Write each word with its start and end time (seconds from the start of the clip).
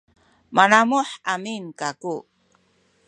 manamuh 0.55 1.09
amin 1.33 1.63
kaku 1.79 2.15